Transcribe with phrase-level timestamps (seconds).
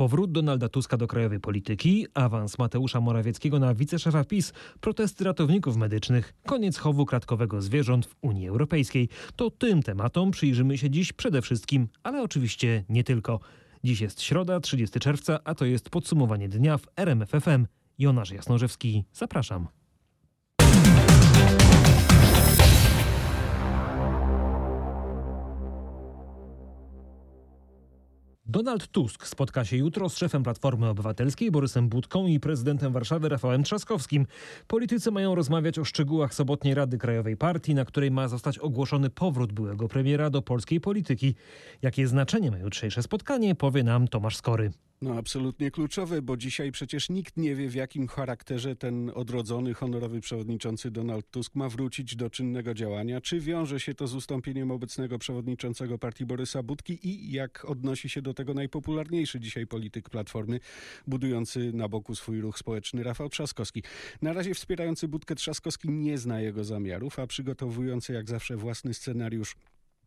[0.00, 6.34] Powrót Donalda Tuska do krajowej polityki, awans Mateusza Morawieckiego na wiceszefa PiS, protesty ratowników medycznych,
[6.46, 9.08] koniec chowu kratkowego zwierząt w Unii Europejskiej.
[9.36, 13.40] To tym tematom przyjrzymy się dziś przede wszystkim, ale oczywiście nie tylko.
[13.84, 17.66] Dziś jest środa, 30 czerwca, a to jest podsumowanie dnia w RMFFM.
[17.98, 19.79] Jonasz Jasnorzewski, zapraszam.
[28.50, 33.62] Donald Tusk spotka się jutro z szefem Platformy Obywatelskiej Borysem Budką i prezydentem Warszawy Rafałem
[33.62, 34.26] Trzaskowskim.
[34.66, 39.52] Politycy mają rozmawiać o szczegółach sobotniej Rady Krajowej Partii, na której ma zostać ogłoszony powrót
[39.52, 41.34] byłego premiera do polskiej polityki.
[41.82, 44.72] Jakie znaczenie ma jutrzejsze spotkanie, powie nam Tomasz Skory.
[45.02, 50.20] No absolutnie kluczowe, bo dzisiaj przecież nikt nie wie w jakim charakterze ten odrodzony, honorowy
[50.20, 53.20] przewodniczący Donald Tusk ma wrócić do czynnego działania.
[53.20, 58.22] Czy wiąże się to z ustąpieniem obecnego przewodniczącego partii Borysa Budki i jak odnosi się
[58.22, 60.60] do tego najpopularniejszy dzisiaj polityk Platformy,
[61.06, 63.82] budujący na boku swój ruch społeczny Rafał Trzaskowski.
[64.22, 69.56] Na razie wspierający Budkę Trzaskowski nie zna jego zamiarów, a przygotowujący jak zawsze własny scenariusz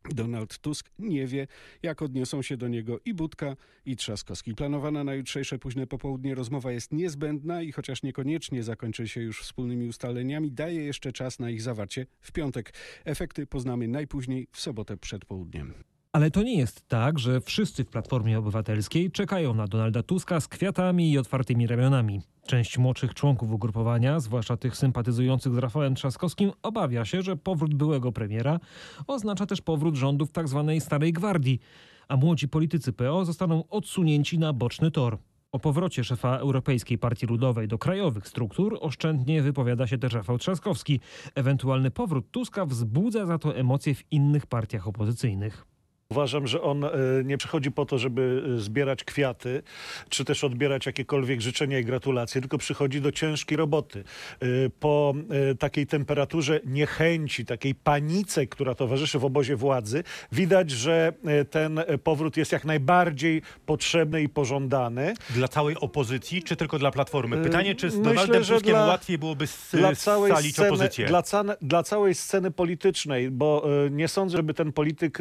[0.10, 1.48] Donald Tusk nie wie,
[1.84, 4.56] jak odniosą się do niego i Budka, i Trzaskowski.
[4.56, 9.88] Planowana na jutrzejsze późne popołudnie rozmowa jest niezbędna i chociaż niekoniecznie zakończy się już wspólnymi
[9.88, 12.74] ustaleniami, daje jeszcze czas na ich zawarcie w piątek.
[13.06, 15.93] Efekty poznamy najpóźniej w sobotę przed południem.
[16.14, 20.48] Ale to nie jest tak, że wszyscy w Platformie Obywatelskiej czekają na Donalda Tuska z
[20.48, 22.22] kwiatami i otwartymi ramionami.
[22.48, 28.12] Część młodszych członków ugrupowania, zwłaszcza tych sympatyzujących z Rafałem Trzaskowskim, obawia się, że powrót byłego
[28.12, 28.60] premiera
[29.08, 30.64] oznacza też powrót rządów tzw.
[30.68, 31.60] Tak Starej Gwardii,
[32.08, 35.18] a młodzi politycy PO zostaną odsunięci na boczny tor.
[35.52, 41.00] O powrocie szefa Europejskiej Partii Ludowej do krajowych struktur oszczędnie wypowiada się też Rafał Trzaskowski.
[41.36, 45.73] Ewentualny powrót Tuska wzbudza za to emocje w innych partiach opozycyjnych.
[46.14, 46.90] Uważam, że on e,
[47.24, 49.64] nie przychodzi po to, żeby e, zbierać kwiaty,
[50.10, 54.04] czy też odbierać jakiekolwiek życzenia i gratulacje, tylko przychodzi do ciężkiej roboty.
[54.40, 54.46] E,
[54.80, 55.14] po
[55.60, 61.14] takiej temperaturze niechęci, takiej panice, która towarzyszy w obozie władzy, widać, że
[61.50, 65.14] ten powrót jest jak najbardziej potrzebny i pożądany.
[65.30, 67.44] Dla całej opozycji, czy tylko dla Platformy?
[67.44, 71.08] Pytanie, czy z Myślę, Donaldem Tuskiem dla, łatwiej byłoby scalić opozycję?
[71.08, 71.24] Dla,
[71.62, 75.18] dla całej sceny politycznej, bo nie sądzę, żeby ten polityk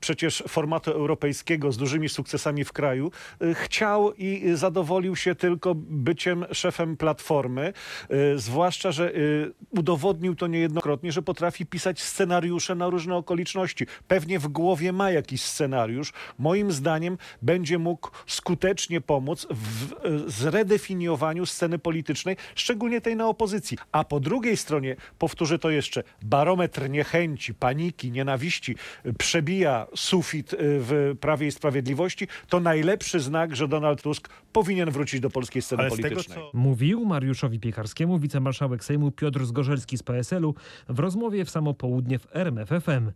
[0.00, 3.10] przeciwko przecież formatu europejskiego z dużymi sukcesami w kraju,
[3.42, 7.72] y, chciał i zadowolił się tylko byciem szefem Platformy,
[8.34, 13.86] y, zwłaszcza, że y, udowodnił to niejednokrotnie, że potrafi pisać scenariusze na różne okoliczności.
[14.08, 16.12] Pewnie w głowie ma jakiś scenariusz.
[16.38, 23.78] Moim zdaniem będzie mógł skutecznie pomóc w zredefiniowaniu sceny politycznej, szczególnie tej na opozycji.
[23.92, 28.76] A po drugiej stronie, powtórzę to jeszcze, barometr niechęci, paniki, nienawiści
[29.18, 35.20] przebija sufit y, w Prawie i Sprawiedliwości, to najlepszy znak, że Donald Tusk powinien wrócić
[35.20, 36.36] do polskiej sceny Ale politycznej.
[36.36, 36.58] Tego, co...
[36.58, 40.54] Mówił Mariuszowi Piekarskiemu wicemarszałek Sejmu Piotr Zgorzelski z PSL-u
[40.88, 43.10] w rozmowie w samo południe w RMFFM.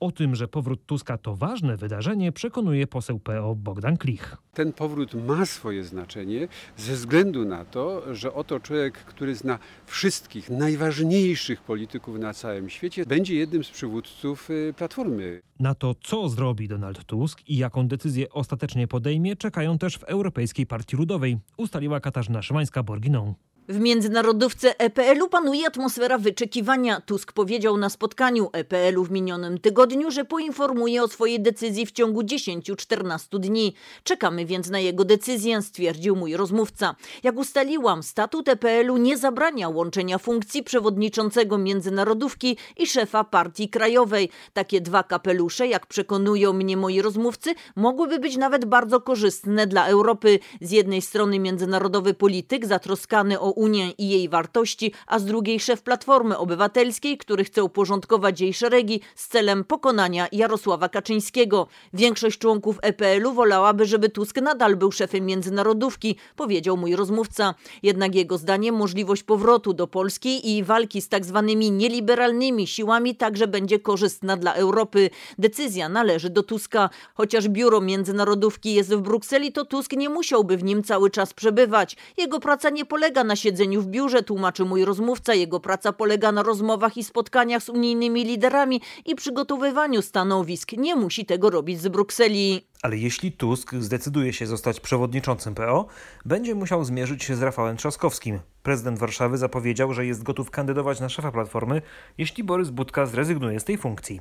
[0.00, 4.36] O tym, że powrót Tuska to ważne wydarzenie, przekonuje poseł PO Bogdan Klich.
[4.54, 10.50] Ten powrót ma swoje znaczenie ze względu na to, że oto człowiek, który zna wszystkich
[10.50, 15.40] najważniejszych polityków na całym świecie, będzie jednym z przywódców y, Platformy.
[15.60, 20.66] Na to, co zrobi Donald Tusk i jaką decyzję ostatecznie podejmie, czekają też w Europejskiej
[20.66, 23.34] Partii Ludowej, ustaliła Katarzyna Szymańska-Borginą.
[23.70, 27.00] W międzynarodówce EPL-u panuje atmosfera wyczekiwania.
[27.00, 32.22] Tusk powiedział na spotkaniu EPL-u w minionym tygodniu, że poinformuje o swojej decyzji w ciągu
[32.22, 33.74] 10-14 dni.
[34.04, 36.94] Czekamy więc na jego decyzję, stwierdził mój rozmówca.
[37.22, 44.30] Jak ustaliłam, statut EPL-u nie zabrania łączenia funkcji przewodniczącego międzynarodówki i szefa partii krajowej.
[44.52, 50.38] Takie dwa kapelusze, jak przekonują mnie moi rozmówcy, mogłyby być nawet bardzo korzystne dla Europy.
[50.60, 55.82] Z jednej strony międzynarodowy polityk zatroskany o Unię i jej wartości, a z drugiej szef
[55.82, 61.66] Platformy Obywatelskiej, który chce uporządkować jej szeregi z celem pokonania Jarosława Kaczyńskiego.
[61.92, 67.54] Większość członków EPL-u wolałaby, żeby Tusk nadal był szefem międzynarodówki, powiedział mój rozmówca.
[67.82, 73.46] Jednak jego zdaniem możliwość powrotu do Polski i walki z tak zwanymi nieliberalnymi siłami także
[73.46, 75.10] będzie korzystna dla Europy.
[75.38, 76.90] Decyzja należy do Tuska.
[77.14, 81.96] Chociaż biuro międzynarodówki jest w Brukseli, to Tusk nie musiałby w nim cały czas przebywać.
[82.16, 85.34] Jego praca nie polega na siedzeniu w biurze, tłumaczy mój rozmówca.
[85.34, 90.72] Jego praca polega na rozmowach i spotkaniach z unijnymi liderami i przygotowywaniu stanowisk.
[90.72, 92.66] Nie musi tego robić z Brukseli.
[92.82, 95.86] Ale jeśli Tusk zdecyduje się zostać przewodniczącym PO,
[96.24, 98.38] będzie musiał zmierzyć się z Rafałem Trzaskowskim.
[98.62, 101.82] Prezydent Warszawy zapowiedział, że jest gotów kandydować na szefa Platformy,
[102.18, 104.20] jeśli Borys Budka zrezygnuje z tej funkcji.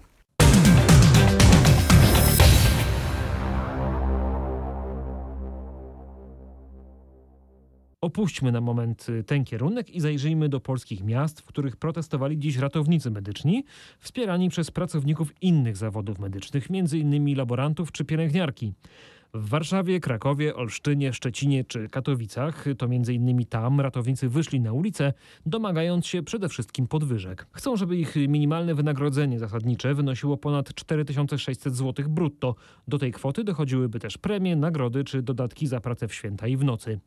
[8.07, 12.57] Opuśćmy na moment y, ten kierunek i zajrzyjmy do polskich miast, w których protestowali dziś
[12.57, 13.63] ratownicy medyczni,
[13.99, 17.37] wspierani przez pracowników innych zawodów medycznych, m.in.
[17.37, 18.73] laborantów czy pielęgniarki.
[19.33, 23.45] W Warszawie, Krakowie, Olsztynie, Szczecinie czy Katowicach to m.in.
[23.45, 25.13] tam ratownicy wyszli na ulicę,
[25.45, 27.47] domagając się przede wszystkim podwyżek.
[27.51, 32.55] Chcą, żeby ich minimalne wynagrodzenie zasadnicze wynosiło ponad 4600 zł brutto.
[32.87, 36.63] Do tej kwoty dochodziłyby też premie, nagrody czy dodatki za pracę w święta i w
[36.63, 36.99] nocy.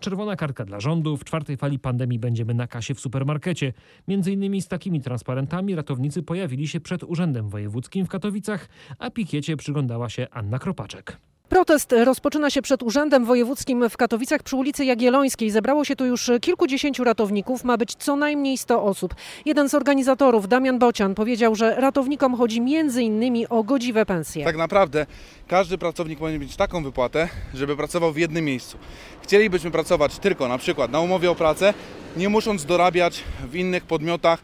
[0.00, 1.16] Czerwona kartka dla rządu.
[1.16, 3.72] W czwartej fali pandemii będziemy na kasie w supermarkecie.
[4.08, 8.68] Między innymi z takimi transparentami ratownicy pojawili się przed Urzędem Wojewódzkim w Katowicach,
[8.98, 11.31] a pikiecie przyglądała się Anna Kropaczek.
[11.52, 15.50] Protest rozpoczyna się przed Urzędem Wojewódzkim w Katowicach przy ulicy Jagiellońskiej.
[15.50, 19.14] Zebrało się tu już kilkudziesięciu ratowników, ma być co najmniej 100 osób.
[19.44, 22.56] Jeden z organizatorów, Damian Bocian, powiedział, że ratownikom chodzi
[23.00, 24.44] innymi o godziwe pensje.
[24.44, 25.06] Tak naprawdę
[25.48, 28.78] każdy pracownik powinien mieć taką wypłatę, żeby pracował w jednym miejscu.
[29.22, 31.74] Chcielibyśmy pracować tylko na przykład na umowie o pracę,
[32.16, 34.42] nie musząc dorabiać w innych podmiotach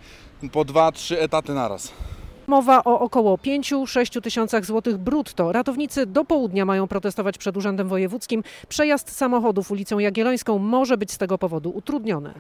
[0.53, 1.93] po 2-3 etaty naraz.
[2.49, 5.53] Mowa o około 5-6 tysiącach złotych brutto.
[5.53, 8.43] Ratownicy do południa mają protestować przed Urzędem Wojewódzkim.
[8.69, 12.35] Przejazd samochodów ulicą Jagiellońską może być z tego powodu utrudniony.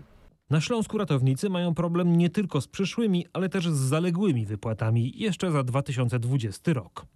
[0.50, 5.50] Na Śląsku ratownicy mają problem nie tylko z przyszłymi, ale też z zaległymi wypłatami jeszcze
[5.50, 7.06] za 2020 rok.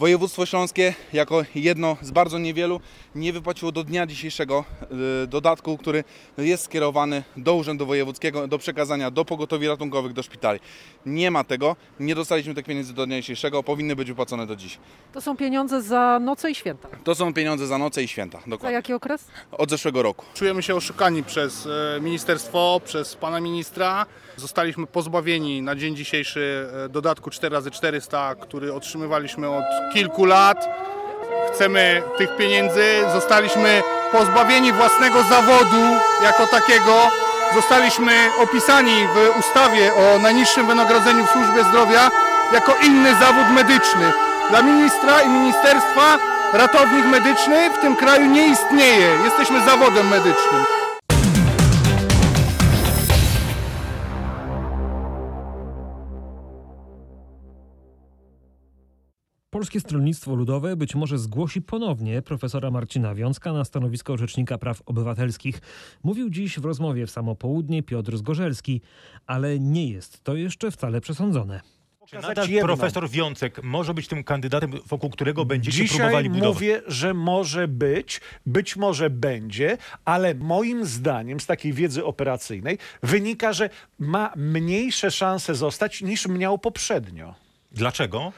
[0.00, 2.80] Województwo Śląskie, jako jedno z bardzo niewielu,
[3.14, 4.64] nie wypłaciło do dnia dzisiejszego
[5.24, 6.04] y, dodatku, który
[6.38, 10.60] jest skierowany do Urzędu Wojewódzkiego do przekazania do pogotowi ratunkowych, do szpitali.
[11.06, 14.78] Nie ma tego, nie dostaliśmy tych pieniędzy do dnia dzisiejszego, powinny być wypłacone do dziś.
[15.12, 16.88] To są pieniądze za noce i święta.
[17.04, 18.74] To są pieniądze za noce i święta, Za dokładnie.
[18.74, 19.26] jaki okres?
[19.52, 20.24] Od zeszłego roku.
[20.34, 21.66] Czujemy się oszukani przez
[21.96, 24.06] e, ministerstwo, przez pana ministra.
[24.40, 30.68] Zostaliśmy pozbawieni na dzień dzisiejszy e, dodatku 4x400, który otrzymywaliśmy od kilku lat.
[31.52, 32.84] Chcemy tych pieniędzy.
[33.12, 33.82] Zostaliśmy
[34.12, 35.82] pozbawieni własnego zawodu
[36.22, 37.08] jako takiego.
[37.54, 42.10] Zostaliśmy opisani w ustawie o najniższym wynagrodzeniu w służbie zdrowia
[42.52, 44.12] jako inny zawód medyczny.
[44.50, 46.18] Dla ministra i ministerstwa
[46.52, 49.08] ratownik medyczny w tym kraju nie istnieje.
[49.24, 50.79] Jesteśmy zawodem medycznym.
[59.50, 65.60] Polskie Stronnictwo Ludowe być może zgłosi ponownie profesora Marcina Wiązka na stanowisko Rzecznika Praw Obywatelskich.
[66.02, 68.80] Mówił dziś w rozmowie w samo południe Piotr Zgorzelski,
[69.26, 71.60] ale nie jest to jeszcze wcale przesądzone.
[72.06, 76.54] Czy nadal profesor Wiącek może być tym kandydatem, wokół którego będziecie Dzisiaj próbowali budować?
[76.54, 83.52] mówię, że może być, być może będzie, ale moim zdaniem z takiej wiedzy operacyjnej wynika,
[83.52, 87.49] że ma mniejsze szanse zostać niż miał poprzednio.
[87.72, 88.32] Dlaczego?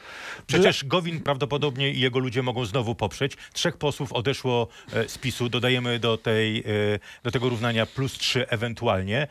[0.47, 3.37] Przecież Gowin prawdopodobnie i jego ludzie mogą znowu poprzeć.
[3.53, 5.49] Trzech posłów odeszło e, z PiSu.
[5.49, 6.63] Dodajemy do, tej, e,
[7.23, 9.27] do tego równania plus trzy ewentualnie.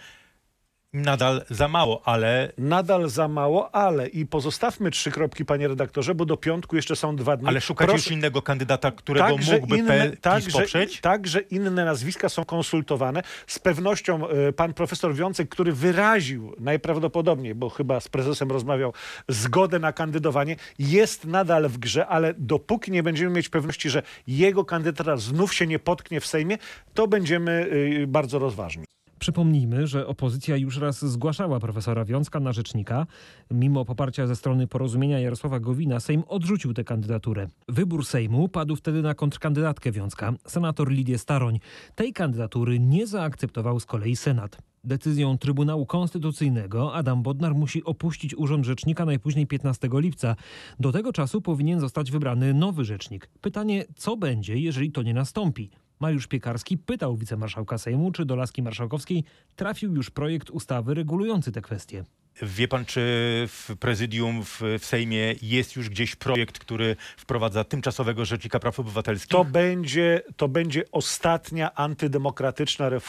[0.95, 6.25] Nadal za mało, ale, Nadal za mało, ale i pozostawmy trzy kropki, panie redaktorze, bo
[6.25, 7.49] do piątku jeszcze są dwa dni.
[7.49, 11.01] ale szukacie już innego kandydata, którego mógłby inne, PiS także, poprzeć?
[11.01, 13.23] Także inne nazwiska są konsultowane.
[13.47, 18.93] Z pewnością e, pan profesor Wiącek, który wyraził najprawdopodobniej, bo chyba z prezesem rozmawiał,
[19.29, 24.65] zgodę na kandydowanie, jest nadal w grze, ale dopóki nie będziemy mieć pewności, że jego
[24.65, 26.59] kandydatura znów się nie potknie w Sejmie,
[26.95, 28.85] to będziemy y, bardzo rozważni.
[29.23, 33.07] Przypomnijmy, że opozycja już raz zgłaszała profesora Wiązka na rzecznika.
[33.51, 37.49] Mimo poparcia ze strony porozumienia Jarosława Gowina, Sejm odrzucił tę kandydaturę.
[37.69, 41.61] Wybór Sejmu padł wtedy na kontrkandydatkę Wiązka, senator Lidię Staroń.
[41.95, 44.59] Tej kandydatury nie zaakceptował z kolei Senat.
[44.85, 50.37] Decyzją Trybunału Konstytucyjnego Adam Bodnar musi opuścić urząd rzecznika najpóźniej 15 lipca.
[50.81, 53.31] Do tego czasu powinien zostać wybrany nowy rzecznik.
[53.41, 55.71] Pytanie, co będzie, jeżeli to nie nastąpi?
[56.03, 59.25] Mariusz Piekarski pytał wicemarszałka Sejmu, czy do laski marszałkowskiej
[59.57, 62.05] trafił już projekt ustawy regulujący te kwestie.
[62.43, 63.01] Wie pan, czy
[63.49, 69.31] w prezydium, w, w Sejmie jest już gdzieś projekt, który wprowadza tymczasowego rzecznika praw obywatelskich?
[69.31, 73.01] To będzie, to będzie ostatnia antydemokratyczna e, e,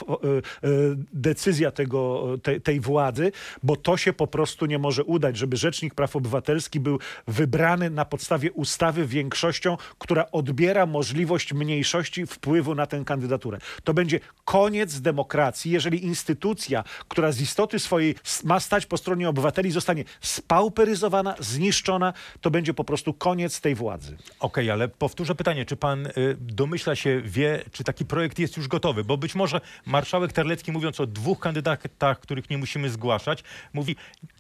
[1.13, 3.32] decyzja tego, te, tej władzy,
[3.63, 8.06] bo to się po prostu nie może udać, żeby Rzecznik Praw Obywatelskich był wybrany na
[8.06, 13.58] podstawie ustawy większością, która odbiera możliwość mniejszości wpływu na tę kandydaturę.
[13.84, 19.72] To będzie koniec demokracji, jeżeli instytucja, która z istoty swojej ma stać po stronie obywateli,
[19.72, 24.17] zostanie spauperyzowana, zniszczona, to będzie po prostu koniec tej władzy.
[24.39, 28.67] Okej, ale powtórzę pytanie, czy pan y, domyśla się, wie, czy taki projekt jest już
[28.67, 29.03] gotowy?
[29.03, 33.43] Bo być może marszałek Terlecki, mówiąc o dwóch kandydatach, których nie musimy zgłaszać,
[33.74, 33.96] mówi,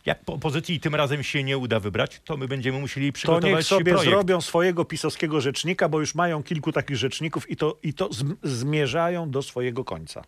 [0.05, 3.51] jak po opozycji tym razem się nie uda wybrać, to my będziemy musieli To przygotować
[3.55, 4.09] niech sobie projekt.
[4.11, 8.35] zrobią swojego pisowskiego rzecznika, bo już mają kilku takich rzeczników i to, i to zm-
[8.43, 10.23] zmierzają do swojego końca.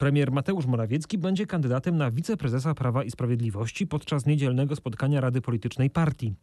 [0.00, 5.90] Premier Mateusz Morawiecki będzie kandydatem na wiceprezesa Prawa i Sprawiedliwości podczas niedzielnego spotkania Rady Politycznej
[5.90, 6.34] Partii.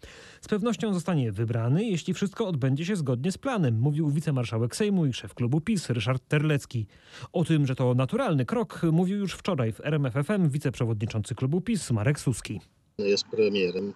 [0.41, 5.13] Z pewnością zostanie wybrany, jeśli wszystko odbędzie się zgodnie z planem, mówił wicemarszałek Sejmu i
[5.13, 6.87] szef klubu PiS Ryszard Terlecki.
[7.33, 12.19] O tym, że to naturalny krok, mówił już wczoraj w RMFFM wiceprzewodniczący klubu PiS Marek
[12.19, 12.61] Suski.
[12.97, 13.93] Jest premierem,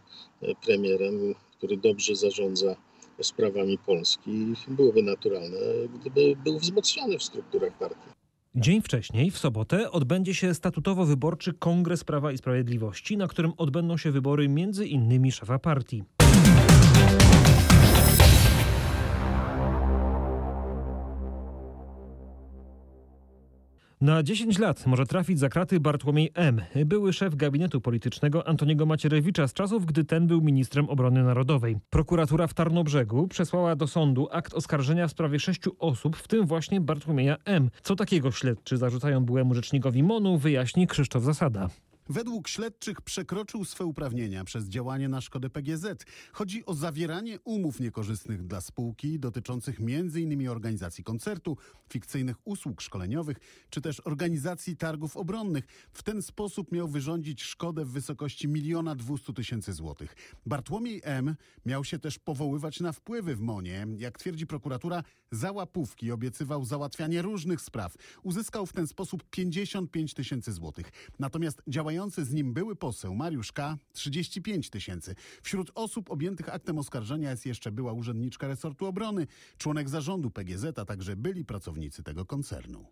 [0.66, 1.14] premierem,
[1.58, 2.76] który dobrze zarządza
[3.22, 4.54] sprawami Polski.
[4.68, 5.58] Byłoby naturalne,
[6.00, 8.21] gdyby był wzmocniony w strukturach partii.
[8.56, 14.12] Dzień wcześniej, w sobotę, odbędzie się statutowo-wyborczy Kongres Prawa i Sprawiedliwości, na którym odbędą się
[14.12, 16.04] wybory między innymi szefa partii.
[24.02, 29.48] Na 10 lat może trafić za kraty Bartłomiej M., były szef gabinetu politycznego Antoniego Macierewicza
[29.48, 31.78] z czasów, gdy ten był ministrem obrony narodowej.
[31.90, 36.82] Prokuratura w Tarnobrzegu przesłała do sądu akt oskarżenia w sprawie sześciu osób, w tym właśnie
[36.82, 37.70] Bartłomieja M.
[37.84, 41.70] Co takiego śledczy zarzucają byłemu rzecznikowi MONU, wyjaśni Krzysztof Zasada.
[42.10, 46.06] Według śledczych przekroczył swe uprawnienia przez działanie na szkodę PGZ.
[46.32, 50.50] Chodzi o zawieranie umów niekorzystnych dla spółki dotyczących m.in.
[50.50, 51.58] organizacji koncertu,
[51.90, 53.38] fikcyjnych usług szkoleniowych
[53.70, 55.66] czy też organizacji targów obronnych.
[55.94, 60.16] W ten sposób miał wyrządzić szkodę w wysokości 1 200 tysięcy złotych.
[60.46, 61.36] Bartłomiej M.
[61.66, 63.88] miał się też powoływać na wpływy w Monie.
[63.98, 67.96] Jak twierdzi prokuratura, za łapówki obiecywał załatwianie różnych spraw.
[68.24, 70.92] Uzyskał w ten sposób 55 tysięcy złotych.
[71.20, 71.62] Natomiast
[71.92, 73.78] działający z nim były poseł Mariusz K.
[73.94, 75.16] 35 tysięcy.
[75.44, 80.86] Wśród osób objętych aktem oskarżenia jest jeszcze była urzędniczka resortu obrony, członek zarządu PGZ, a
[80.86, 82.86] także byli pracownicy tego koncernu.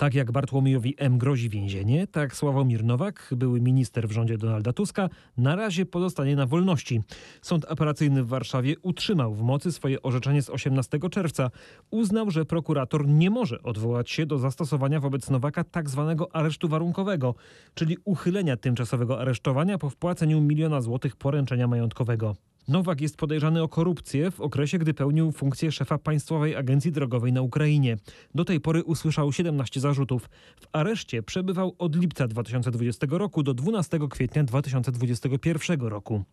[0.00, 1.18] Tak jak Bartłomiejowi M.
[1.18, 6.46] grozi więzienie, tak Sławomir Nowak, były minister w rządzie Donalda Tuska, na razie pozostanie na
[6.46, 7.00] wolności.
[7.42, 11.50] Sąd apelacyjny w Warszawie utrzymał w mocy swoje orzeczenie z 18 czerwca.
[11.90, 17.34] Uznał, że prokurator nie może odwołać się do zastosowania wobec Nowaka tak zwanego aresztu warunkowego,
[17.74, 22.36] czyli uchylenia tymczasowego aresztowania po wpłaceniu miliona złotych poręczenia majątkowego.
[22.70, 27.42] Nowak jest podejrzany o korupcję w okresie, gdy pełnił funkcję szefa Państwowej Agencji Drogowej na
[27.42, 27.96] Ukrainie.
[28.34, 30.30] Do tej pory usłyszał 17 zarzutów.
[30.60, 36.24] W areszcie przebywał od lipca 2020 roku do 12 kwietnia 2021 roku.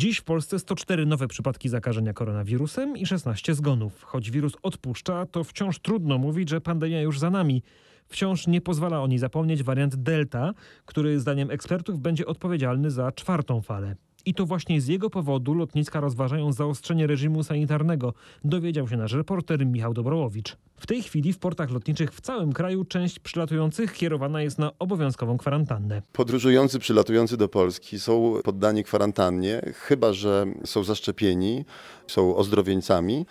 [0.00, 4.02] Dziś w Polsce 104 nowe przypadki zakażenia koronawirusem i 16 zgonów.
[4.02, 7.62] Choć wirus odpuszcza, to wciąż trudno mówić, że pandemia już za nami.
[8.06, 10.52] Wciąż nie pozwala o niej zapomnieć wariant Delta,
[10.86, 13.96] który zdaniem ekspertów będzie odpowiedzialny za czwartą falę.
[14.26, 19.66] I to właśnie z jego powodu lotniska rozważają zaostrzenie reżimu sanitarnego, dowiedział się nasz reporter
[19.66, 20.56] Michał Dobrołowicz.
[20.76, 25.38] W tej chwili w portach lotniczych w całym kraju część przylatujących kierowana jest na obowiązkową
[25.38, 26.02] kwarantannę.
[26.12, 31.64] Podróżujący przylatujący do Polski są poddani kwarantannie, chyba że są zaszczepieni,
[32.06, 33.26] są ozdrowieńcami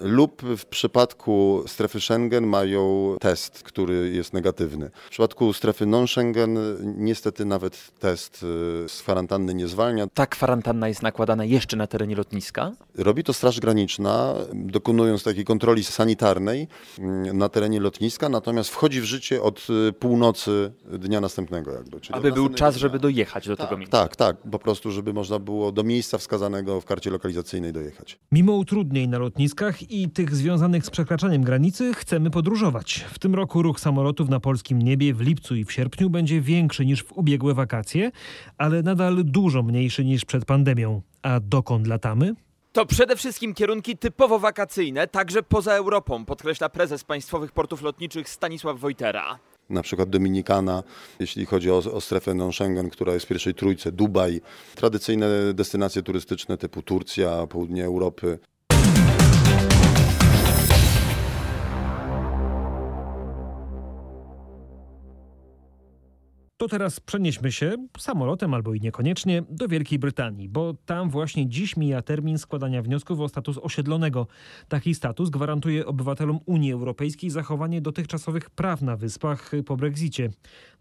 [0.00, 4.90] lub w przypadku strefy Schengen mają test, który jest negatywny.
[5.06, 6.58] W przypadku strefy non-Schengen
[6.96, 8.40] niestety nawet test
[8.88, 10.06] z kwarantanny nie zwalnia.
[10.14, 12.72] Ta kwarantanna jest nakładana jeszcze na terenie lotniska?
[12.94, 16.68] Robi to Straż Graniczna, dokonując takiej kontroli sanitarnej
[17.34, 19.66] na terenie lotniska, natomiast wchodzi w życie od
[19.98, 21.72] północy dnia następnego.
[21.72, 22.80] Jakby, czyli Aby był czas, dnia.
[22.80, 23.98] żeby dojechać do tak, tego miejsca.
[24.02, 28.18] Tak, tak, po prostu, żeby można było do miejsca wskazanego w karcie lokalizacyjnej dojechać.
[28.32, 33.04] Mimo utrudnień na lotniskach i tych związanych z przekraczaniem granicy chcemy podróżować.
[33.10, 36.86] W tym roku ruch samolotów na polskim niebie w lipcu i w sierpniu będzie większy
[36.86, 38.10] niż w ubiegłe wakacje,
[38.58, 41.02] ale nadal dużo mniejszy niż przed pandemią.
[41.22, 42.34] A dokąd latamy?
[42.72, 48.80] To przede wszystkim kierunki typowo wakacyjne, także poza Europą, podkreśla prezes Państwowych Portów Lotniczych Stanisław
[48.80, 49.38] Wojtera
[49.70, 50.82] na przykład Dominikana,
[51.20, 54.40] jeśli chodzi o, o strefę non-Schengen, która jest w pierwszej trójce, Dubaj,
[54.74, 58.38] tradycyjne destynacje turystyczne typu Turcja, południe Europy.
[66.60, 71.76] To teraz przenieśmy się samolotem albo i niekoniecznie do Wielkiej Brytanii, bo tam właśnie dziś
[71.76, 74.26] mija termin składania wniosków o status osiedlonego.
[74.68, 80.30] Taki status gwarantuje obywatelom Unii Europejskiej zachowanie dotychczasowych praw na wyspach po Brexicie.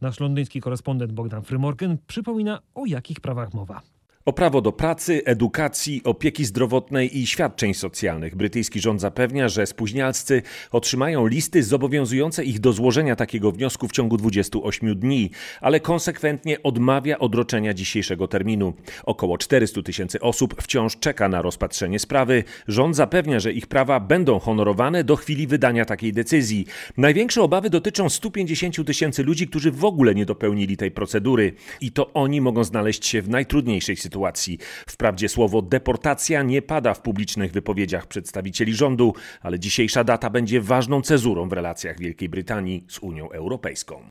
[0.01, 3.81] Nasz londyński korespondent Bogdan Frymorgan przypomina o jakich prawach mowa.
[4.29, 10.41] O prawo do pracy, edukacji, opieki zdrowotnej i świadczeń socjalnych brytyjski rząd zapewnia, że spóźnialscy
[10.71, 15.29] otrzymają listy zobowiązujące ich do złożenia takiego wniosku w ciągu 28 dni,
[15.61, 18.73] ale konsekwentnie odmawia odroczenia dzisiejszego terminu.
[19.03, 22.43] Około 400 tysięcy osób wciąż czeka na rozpatrzenie sprawy.
[22.67, 26.65] Rząd zapewnia, że ich prawa będą honorowane do chwili wydania takiej decyzji.
[26.97, 32.13] Największe obawy dotyczą 150 tysięcy ludzi, którzy w ogóle nie dopełnili tej procedury i to
[32.13, 34.57] oni mogą znaleźć się w najtrudniejszej sytuacji sytuacji.
[34.87, 41.01] Wprawdzie słowo deportacja nie pada w publicznych wypowiedziach przedstawicieli rządu, ale dzisiejsza data będzie ważną
[41.01, 44.09] cezurą w relacjach Wielkiej Brytanii z Unią Europejską.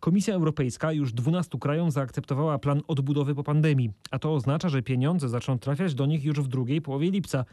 [0.00, 5.28] Komisja Europejska już 12 krajom zaakceptowała plan odbudowy po pandemii, a to oznacza, że pieniądze
[5.28, 7.44] zaczną trafiać do nich już w drugiej połowie lipca.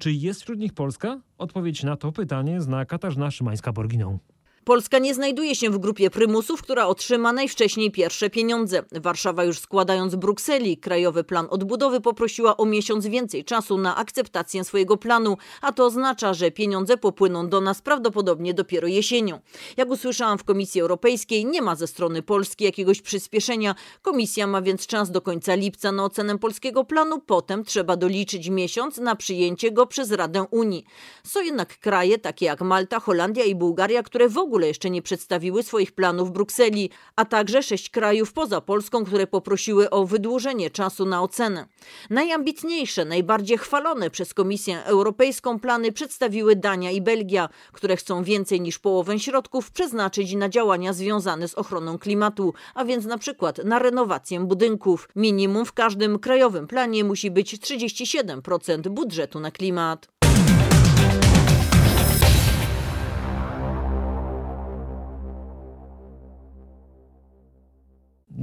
[0.00, 1.20] Czy jest wśród nich Polska?
[1.38, 4.18] Odpowiedź na to pytanie zna Katarzyna Szymańska-Borginą.
[4.64, 8.82] Polska nie znajduje się w grupie prymusów, która otrzyma najwcześniej pierwsze pieniądze.
[8.92, 14.96] Warszawa już składając Brukseli Krajowy Plan Odbudowy poprosiła o miesiąc więcej czasu na akceptację swojego
[14.96, 19.40] planu, a to oznacza, że pieniądze popłyną do nas prawdopodobnie dopiero jesienią.
[19.76, 23.74] Jak usłyszałam w Komisji Europejskiej, nie ma ze strony Polski jakiegoś przyspieszenia.
[24.02, 28.98] Komisja ma więc czas do końca lipca na ocenę polskiego planu, potem trzeba doliczyć miesiąc
[28.98, 30.84] na przyjęcie go przez Radę Unii.
[31.24, 35.02] Są jednak kraje takie jak Malta, Holandia i Bułgaria, które w ogóle ogóle jeszcze nie
[35.02, 40.70] przedstawiły swoich planów w Brukseli, a także sześć krajów poza Polską, które poprosiły o wydłużenie
[40.70, 41.66] czasu na ocenę.
[42.10, 48.78] Najambitniejsze, najbardziej chwalone przez Komisję Europejską plany przedstawiły Dania i Belgia, które chcą więcej niż
[48.78, 54.40] połowę środków przeznaczyć na działania związane z ochroną klimatu, a więc na przykład na renowację
[54.40, 55.08] budynków.
[55.16, 60.08] Minimum w każdym krajowym planie musi być 37% budżetu na klimat.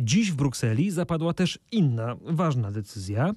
[0.07, 3.31] Dziś w Brukseli zapadła też inna ważna decyzja.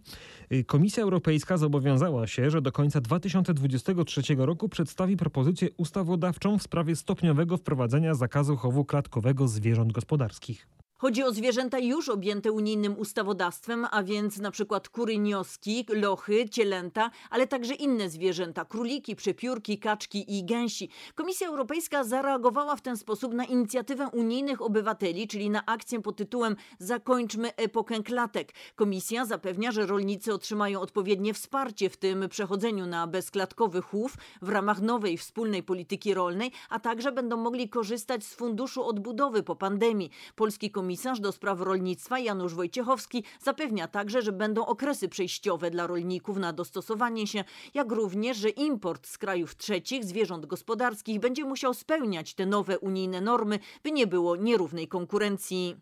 [0.67, 7.57] Komisja Europejska zobowiązała się, że do końca 2023 roku przedstawi propozycję ustawodawczą w sprawie stopniowego
[7.57, 10.67] wprowadzenia zakazu chowu klatkowego zwierząt gospodarskich.
[11.01, 17.47] Chodzi o zwierzęta już objęte unijnym ustawodawstwem, a więc przykład kury nioski, lochy, cielęta, ale
[17.47, 20.89] także inne zwierzęta, króliki, przepiórki, kaczki i gęsi.
[21.15, 26.57] Komisja Europejska zareagowała w ten sposób na inicjatywę unijnych obywateli, czyli na akcję pod tytułem
[26.79, 28.53] Zakończmy epokę klatek.
[28.77, 34.81] Komisja zapewnia, że rolnicy otrzymają odpowiednie wsparcie w tym przechodzeniu na bezklatkowy chów w ramach
[34.81, 40.11] nowej wspólnej polityki rolnej, a także będą mogli korzystać z funduszu odbudowy po pandemii.
[40.37, 45.87] Polski komisarz Komisarz do spraw rolnictwa Janusz Wojciechowski zapewnia także, że będą okresy przejściowe dla
[45.87, 51.75] rolników na dostosowanie się, jak również, że import z krajów trzecich zwierząt gospodarskich będzie musiał
[51.75, 55.77] spełniać te nowe unijne normy, by nie było nierównej konkurencji.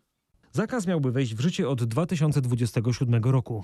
[0.51, 3.63] Zakaz miałby wejść w życie od 2027 roku.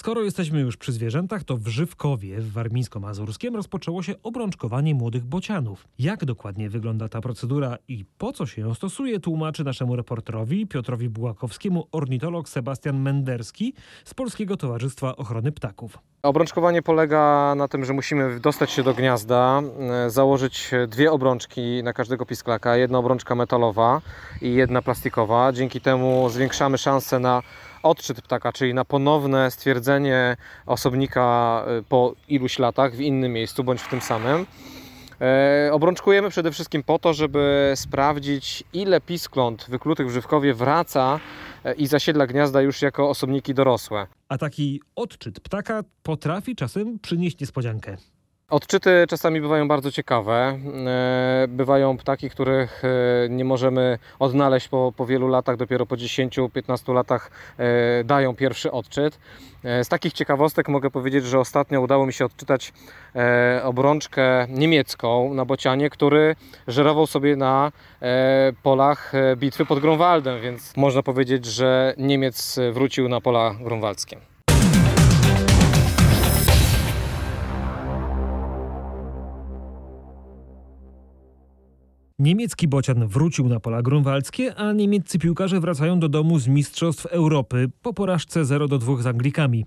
[0.00, 5.88] Skoro jesteśmy już przy zwierzętach, to w Żywkowie w Warmińsko-Mazurskiem rozpoczęło się obrączkowanie młodych bocianów.
[5.98, 11.08] Jak dokładnie wygląda ta procedura i po co się ją stosuje, tłumaczy naszemu reporterowi Piotrowi
[11.08, 15.98] Bułakowskiemu ornitolog Sebastian Menderski z Polskiego Towarzystwa Ochrony Ptaków.
[16.22, 19.62] Obrączkowanie polega na tym, że musimy dostać się do gniazda,
[20.06, 24.00] e, założyć dwie obrączki na każdego pisklaka, jedna obrączka metalowa
[24.42, 25.52] i jedna plastikowa.
[25.52, 27.42] Dzięki temu zwiększamy szanse na
[27.82, 33.80] odczyt ptaka, czyli na ponowne stwierdzenie osobnika y, po iluś latach w innym miejscu bądź
[33.80, 34.46] w tym samym.
[35.20, 41.20] E, obrączkujemy przede wszystkim po to, żeby sprawdzić, ile piskląt wyklutych w żywkowie wraca
[41.64, 44.06] e, i zasiedla gniazda już jako osobniki dorosłe.
[44.28, 47.96] A taki odczyt ptaka potrafi czasem przynieść niespodziankę.
[48.50, 50.58] Odczyty czasami bywają bardzo ciekawe.
[50.86, 56.94] E, bywają ptaki, których e, nie możemy odnaleźć po, po wielu latach, dopiero po 10-15
[56.94, 59.18] latach e, dają pierwszy odczyt.
[59.82, 62.72] Z takich ciekawostek mogę powiedzieć, że ostatnio udało mi się odczytać
[63.62, 66.36] obrączkę niemiecką na bocianie, który
[66.68, 67.72] żerował sobie na
[68.62, 74.29] polach bitwy pod Grunwaldem, więc można powiedzieć, że Niemiec wrócił na pola grunwaldzkie.
[82.20, 87.70] Niemiecki bocian wrócił na pola grunwaldzkie, a niemieccy piłkarze wracają do domu z Mistrzostw Europy
[87.82, 89.66] po porażce 0 do 2 z Anglikami.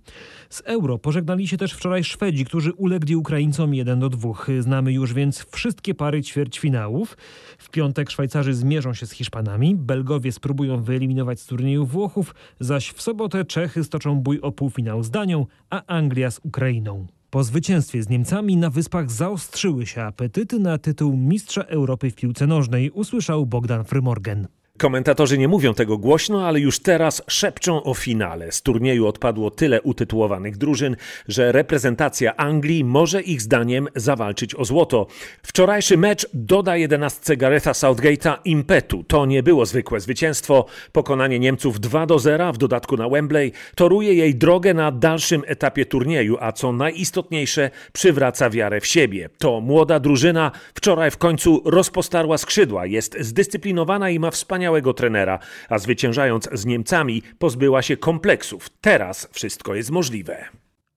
[0.49, 4.33] Z Euro pożegnali się też wczoraj Szwedzi, którzy ulegli Ukraińcom 1 do 2.
[4.59, 7.17] Znamy już więc wszystkie pary ćwierćfinałów.
[7.57, 13.01] W piątek Szwajcarzy zmierzą się z Hiszpanami, Belgowie spróbują wyeliminować z turnieju Włochów, zaś w
[13.01, 17.07] sobotę Czechy stoczą bój o półfinał z Danią, a Anglia z Ukrainą.
[17.33, 22.47] Po zwycięstwie z Niemcami na Wyspach zaostrzyły się apetyty na tytuł Mistrza Europy w piłce
[22.47, 24.47] nożnej, usłyszał Bogdan Frymorgan.
[24.77, 28.51] Komentatorzy nie mówią tego głośno, ale już teraz szepczą o finale.
[28.51, 30.95] Z turnieju odpadło tyle utytułowanych drużyn,
[31.27, 35.07] że reprezentacja Anglii może ich zdaniem zawalczyć o złoto.
[35.43, 39.03] Wczorajszy mecz doda jedenastce Garetha Southgate'a impetu.
[39.03, 40.65] To nie było zwykłe zwycięstwo.
[40.91, 45.85] Pokonanie Niemców 2 do 0 w dodatku na Wembley toruje jej drogę na dalszym etapie
[45.85, 49.29] turnieju, a co najistotniejsze przywraca wiarę w siebie.
[49.37, 55.39] To młoda drużyna wczoraj w końcu rozpostarła skrzydła, jest zdyscyplinowana i ma wspaniałe wspaniałego trenera,
[55.69, 58.69] a zwyciężając z Niemcami pozbyła się kompleksów.
[58.81, 60.45] Teraz wszystko jest możliwe.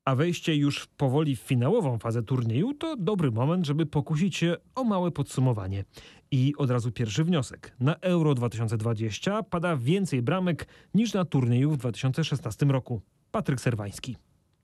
[0.04, 4.84] A wejście już powoli w finałową fazę turnieju to dobry moment, żeby pokusić się o
[4.84, 5.84] małe podsumowanie.
[6.30, 7.72] I od razu pierwszy wniosek.
[7.80, 13.00] Na Euro 2020 pada więcej bramek niż na turnieju w 2016 roku.
[13.30, 14.16] Patryk Serwański.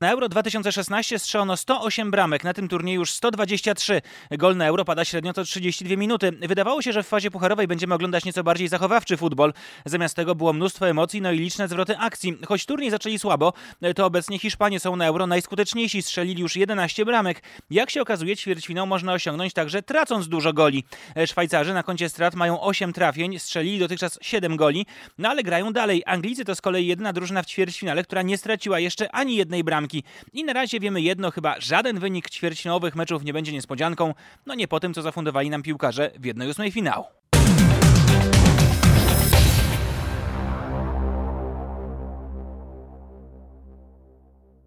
[0.02, 4.02] Na Euro 2016 strzelono 108 bramek, na tym turnieju już 123.
[4.30, 6.32] Gol na Euro pada średnio co 32 minuty.
[6.32, 9.52] Wydawało się, że w fazie pucharowej będziemy oglądać nieco bardziej zachowawczy futbol.
[9.84, 12.38] Zamiast tego było mnóstwo emocji, no i liczne zwroty akcji.
[12.48, 13.52] Choć turniej zaczęli słabo,
[13.96, 17.42] to obecnie Hiszpanie są na Euro najskuteczniejsi, strzelili już 11 bramek.
[17.70, 20.84] Jak się okazuje, ćwierćfinał można osiągnąć także tracąc dużo goli.
[21.26, 24.86] Szwajcarzy na koncie strat mają 8 trafień, strzelili dotychczas 7 goli,
[25.18, 26.02] no ale grają dalej.
[26.06, 29.91] Anglicy to z kolei jedyna drużyna w ćwierćfinale, która nie straciła jeszcze ani jednej bramki.
[30.33, 34.14] I na razie wiemy jedno, chyba żaden wynik ćwierćfinałowych meczów nie będzie niespodzianką,
[34.46, 37.05] no nie po tym, co zafundowali nam piłkarze w 1-8 finału.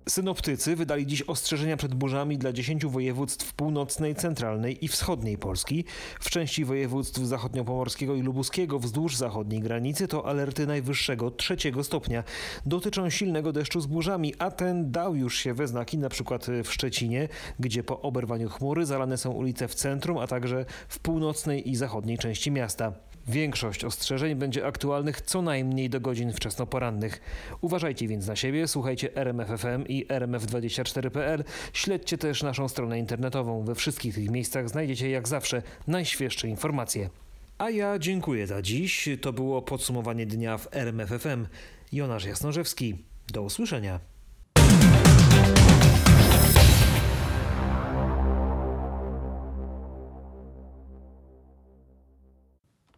[0.09, 5.85] Synoptycy wydali dziś ostrzeżenia przed burzami dla 10 województw północnej, centralnej i wschodniej Polski.
[6.19, 12.23] W części województw zachodniopomorskiego i lubuskiego wzdłuż zachodniej granicy to alerty najwyższego trzeciego stopnia.
[12.65, 16.73] Dotyczą silnego deszczu z burzami, a ten dał już się we znaki na przykład w
[16.73, 17.27] Szczecinie,
[17.59, 22.17] gdzie po oberwaniu chmury zalane są ulice w centrum, a także w północnej i zachodniej
[22.17, 22.93] części miasta.
[23.27, 27.21] Większość ostrzeżeń będzie aktualnych co najmniej do godzin wczesnoporannych.
[27.61, 31.43] Uważajcie więc na siebie, słuchajcie RMFFM i RMF24.pl.
[31.73, 33.63] Śledźcie też naszą stronę internetową.
[33.63, 37.09] We wszystkich tych miejscach znajdziecie jak zawsze najświeższe informacje.
[37.57, 39.09] A ja dziękuję za dziś.
[39.21, 41.47] To było podsumowanie dnia w RMFFM.
[41.91, 42.97] Jonasz Jasnorzewski.
[43.33, 44.14] Do usłyszenia.